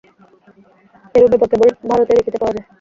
এইরূপ 1.15 1.29
ব্যাপার 1.33 1.49
কেবল 1.51 1.69
ভারতেই 1.91 2.17
দেখিতে 2.19 2.37
পাওয়া 2.41 2.53
যায়। 2.55 2.65